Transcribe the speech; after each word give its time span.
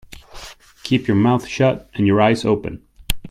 Keep 0.81 1.05
your 1.07 1.15
mouth 1.15 1.45
shut 1.45 1.87
and 1.93 2.07
your 2.07 2.21
eyes 2.21 2.43
open. 2.43 2.81